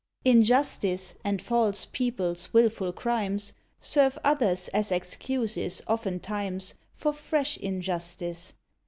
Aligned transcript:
Injustice, 0.25 1.13
and 1.23 1.39
false 1.39 1.85
people's 1.85 2.51
wilful 2.51 2.91
crimes, 2.91 3.53
Serve 3.79 4.17
others 4.23 4.67
as 4.69 4.91
excuses, 4.91 5.83
oftentimes, 5.85 6.73
For 6.91 7.13
fresh 7.13 7.55
injustice. 7.57 8.53